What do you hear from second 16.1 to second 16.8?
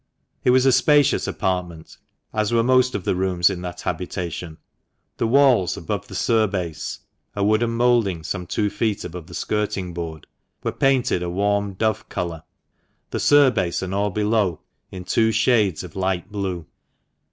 148 THE MANCHESTER MAN. blue.